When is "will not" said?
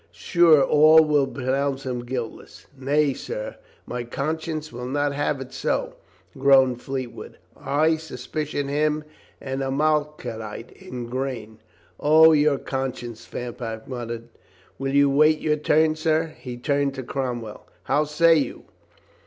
4.73-5.13